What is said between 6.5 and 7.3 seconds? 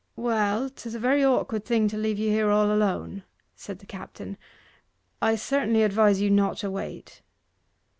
to wait.